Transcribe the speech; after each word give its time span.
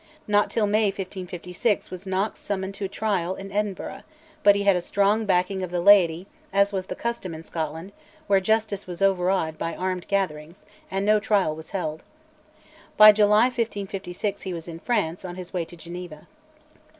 Not 0.27 0.49
till 0.49 0.65
May 0.65 0.85
1556 0.87 1.91
was 1.91 2.07
Knox 2.07 2.39
summoned 2.39 2.73
to 2.73 2.87
trial 2.87 3.35
in 3.35 3.51
Edinburgh, 3.51 4.01
but 4.41 4.55
he 4.55 4.63
had 4.63 4.75
a 4.75 4.81
strong 4.81 5.27
backing 5.27 5.61
of 5.61 5.69
the 5.69 5.79
laity, 5.79 6.25
as 6.51 6.73
was 6.73 6.87
the 6.87 6.95
custom 6.95 7.35
in 7.35 7.43
Scotland, 7.43 7.91
where 8.25 8.39
justice 8.39 8.87
was 8.87 9.03
overawed 9.03 9.59
by 9.59 9.75
armed 9.75 10.07
gatherings, 10.07 10.65
and 10.89 11.05
no 11.05 11.19
trial 11.19 11.55
was 11.55 11.69
held. 11.69 12.01
By 12.97 13.11
July 13.11 13.43
1556 13.43 14.41
he 14.41 14.53
was 14.55 14.67
in 14.67 14.79
France, 14.79 15.23
on 15.23 15.35
his 15.35 15.53
way 15.53 15.65
to 15.65 15.75
Geneva. 15.77 16.27